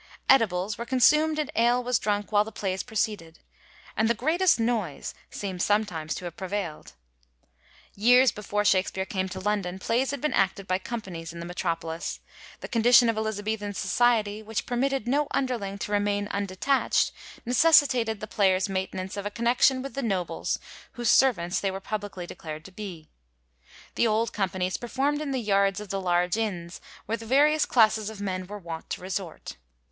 [0.27, 3.37] Edibles were consumed and ale was drunk while the plays proceeded,
[3.95, 6.93] and the greatest noise seems, sometimes, to have prevaild.
[7.93, 12.19] Years before Shakspere came to London, plays had been acted by companies in the metropolis.
[12.61, 17.11] The condition of Elizabethan society which permitted no underling to remain undetacht,
[17.45, 20.57] necessitated the players' main tenance of a connexion with the nobles
[20.93, 23.11] whose * servants' they were publicly declared to be.
[23.93, 28.09] The old companies performd in the yards of the large inns where the various classes
[28.09, 29.57] of men were wont to resort.